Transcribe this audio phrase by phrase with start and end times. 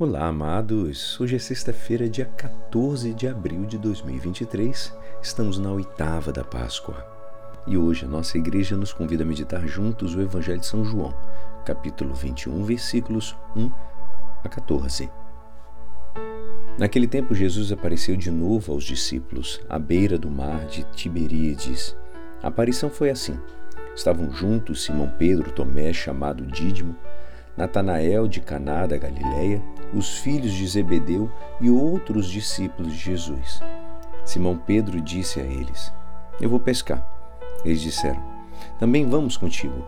[0.00, 1.20] Olá, amados!
[1.20, 4.96] Hoje é sexta-feira, dia 14 de abril de 2023.
[5.20, 7.04] Estamos na oitava da Páscoa.
[7.66, 11.12] E hoje a nossa igreja nos convida a meditar juntos o Evangelho de São João,
[11.66, 13.72] capítulo 21, versículos 1
[14.44, 15.10] a 14.
[16.78, 21.96] Naquele tempo, Jesus apareceu de novo aos discípulos, à beira do mar de Tiberíades.
[22.40, 23.36] A aparição foi assim:
[23.96, 26.94] estavam juntos Simão Pedro, Tomé, chamado Dídimo,
[27.58, 29.60] Natanael de Caná da Galileia,
[29.92, 31.28] os filhos de Zebedeu
[31.60, 33.60] e outros discípulos de Jesus.
[34.24, 35.92] Simão Pedro disse a eles:
[36.40, 37.04] Eu vou pescar.
[37.64, 38.22] Eles disseram:
[38.78, 39.84] Também vamos contigo.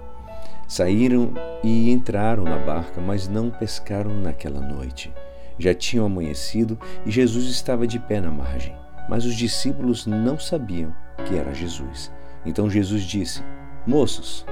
[0.66, 1.32] Saíram
[1.62, 5.12] e entraram na barca, mas não pescaram naquela noite.
[5.56, 8.74] Já tinham amanhecido e Jesus estava de pé na margem,
[9.08, 10.92] mas os discípulos não sabiam
[11.24, 12.10] que era Jesus.
[12.44, 13.44] Então Jesus disse:
[13.86, 14.44] Moços,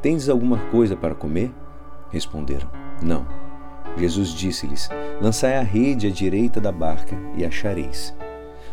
[0.00, 1.52] tendes alguma coisa para comer?
[2.12, 2.68] Responderam:
[3.02, 3.26] Não.
[3.96, 4.88] Jesus disse-lhes:
[5.20, 8.14] Lançai a rede à direita da barca e achareis.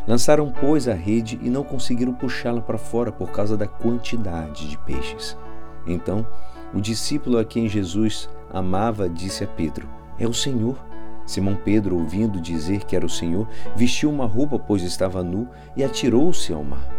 [0.08, 4.78] Lançaram, pois, a rede e não conseguiram puxá-la para fora por causa da quantidade de
[4.80, 5.38] peixes.
[5.86, 6.26] Então,
[6.74, 9.88] o discípulo a quem Jesus amava disse a Pedro:
[10.18, 10.78] É o Senhor.
[11.26, 15.84] Simão Pedro, ouvindo dizer que era o Senhor, vestiu uma roupa, pois estava nu, e
[15.84, 16.99] atirou-se ao mar.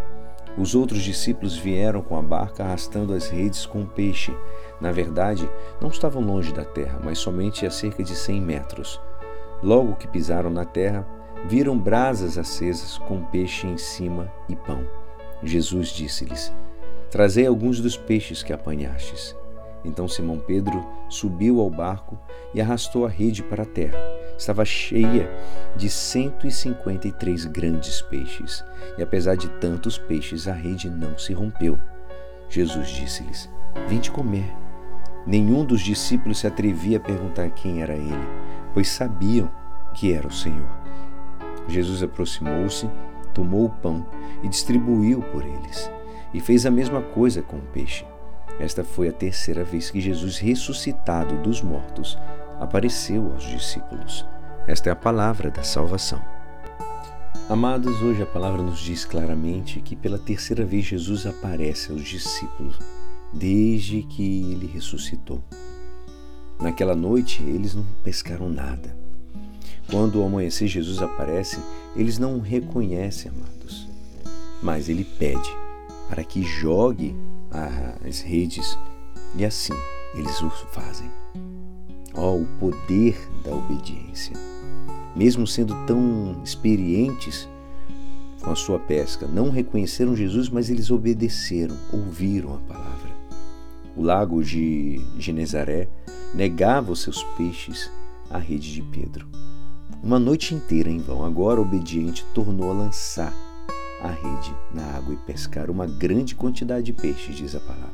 [0.58, 4.36] Os outros discípulos vieram com a barca arrastando as redes com o peixe.
[4.80, 5.48] Na verdade,
[5.80, 9.00] não estavam longe da terra, mas somente a cerca de cem metros.
[9.62, 11.06] Logo que pisaram na terra,
[11.46, 14.84] viram brasas acesas com peixe em cima e pão.
[15.42, 16.52] Jesus disse-lhes:
[17.10, 19.36] Trazei alguns dos peixes que apanhastes.
[19.84, 22.18] Então Simão Pedro subiu ao barco
[22.52, 23.98] e arrastou a rede para a terra.
[24.40, 25.30] Estava cheia
[25.76, 28.64] de 153 grandes peixes,
[28.96, 31.78] e apesar de tantos peixes, a rede não se rompeu.
[32.48, 33.50] Jesus disse-lhes:
[33.86, 34.50] Vinde comer.
[35.26, 38.26] Nenhum dos discípulos se atrevia a perguntar quem era ele,
[38.72, 39.50] pois sabiam
[39.92, 40.70] que era o Senhor.
[41.68, 42.88] Jesus aproximou-se,
[43.34, 44.06] tomou o pão
[44.42, 45.92] e distribuiu por eles,
[46.32, 48.06] e fez a mesma coisa com o peixe.
[48.58, 52.18] Esta foi a terceira vez que Jesus, ressuscitado dos mortos,
[52.58, 54.26] apareceu aos discípulos.
[54.70, 56.22] Esta é a palavra da salvação.
[57.48, 62.78] Amados, hoje a palavra nos diz claramente que pela terceira vez Jesus aparece aos discípulos
[63.32, 65.42] desde que ele ressuscitou.
[66.60, 68.96] Naquela noite eles não pescaram nada.
[69.90, 71.58] Quando ao amanhecer Jesus aparece,
[71.96, 73.88] eles não o reconhecem, amados.
[74.62, 75.52] Mas ele pede
[76.08, 77.16] para que jogue
[78.08, 78.78] as redes
[79.34, 79.74] e assim
[80.14, 81.10] eles o fazem.
[82.14, 84.59] Ó, oh, o poder da obediência.
[85.14, 87.48] Mesmo sendo tão experientes
[88.42, 93.10] com a sua pesca, não reconheceram Jesus, mas eles obedeceram, ouviram a palavra.
[93.96, 95.88] O lago de Genezaré
[96.34, 97.90] negava os seus peixes
[98.30, 99.26] à rede de Pedro.
[100.02, 103.34] Uma noite inteira em vão, agora obediente, tornou a lançar
[104.02, 107.90] a rede na água e pescar uma grande quantidade de peixes, diz a palavra.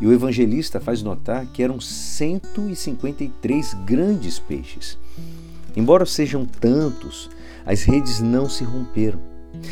[0.00, 4.96] E o evangelista faz notar que eram 153 grandes peixes.
[5.76, 7.30] Embora sejam tantos,
[7.64, 9.20] as redes não se romperam.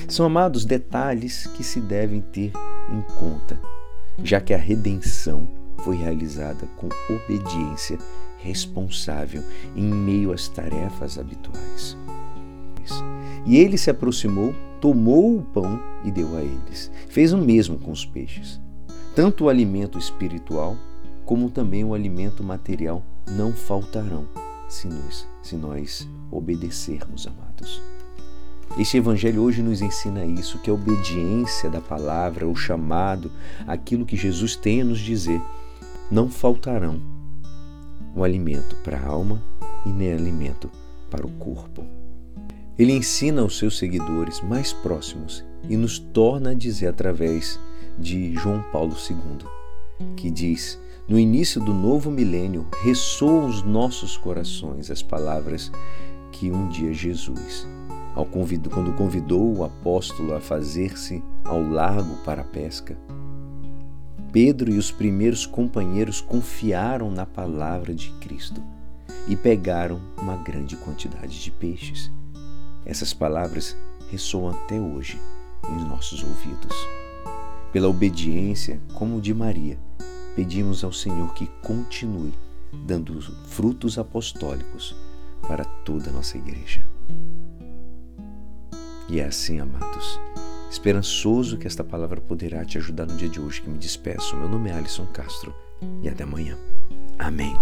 [0.09, 2.53] São amados detalhes que se devem ter
[2.93, 3.59] em conta,
[4.23, 5.49] já que a redenção
[5.79, 7.99] foi realizada com obediência
[8.39, 9.43] responsável
[9.75, 11.97] em meio às tarefas habituais.
[13.47, 16.91] E ele se aproximou, tomou o pão e deu a eles.
[17.09, 18.61] Fez o mesmo com os peixes.
[19.15, 20.77] Tanto o alimento espiritual
[21.25, 24.27] como também o alimento material não faltarão
[24.69, 27.83] se nós, se nós obedecermos, amados.
[28.77, 33.33] Este evangelho hoje nos ensina isso, que a obediência da palavra, o chamado,
[33.67, 35.41] aquilo que Jesus tem a nos dizer,
[36.11, 37.01] não faltarão
[38.15, 39.43] o alimento para a alma
[39.87, 40.71] e nem alimento
[41.11, 41.85] para o corpo.
[42.79, 47.59] Ele ensina aos seus seguidores mais próximos e nos torna a dizer através
[47.99, 49.49] de João Paulo II,
[50.15, 50.79] que diz:
[51.09, 55.73] No início do novo milênio ressoam os nossos corações as palavras
[56.31, 57.67] que um dia Jesus,
[58.31, 62.95] convido, quando convidou o apóstolo a fazer-se ao largo para a pesca,
[64.31, 68.63] Pedro e os primeiros companheiros confiaram na palavra de Cristo
[69.27, 72.13] e pegaram uma grande quantidade de peixes.
[72.85, 73.75] Essas palavras
[74.11, 75.19] ressoam até hoje
[75.71, 76.77] em nossos ouvidos.
[77.73, 79.79] Pela obediência, como de Maria,
[80.39, 82.33] pedimos ao Senhor que continue
[82.87, 84.95] dando frutos apostólicos
[85.43, 86.81] para toda a nossa igreja.
[89.09, 90.21] E é assim, amados,
[90.71, 94.37] esperançoso que esta palavra poderá te ajudar no dia de hoje que me despeço.
[94.37, 95.53] Meu nome é Alisson Castro
[96.05, 96.57] e até amanhã.
[97.19, 97.57] Amém.